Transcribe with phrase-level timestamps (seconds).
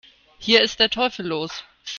[0.39, 1.63] Hier ist der Teufel los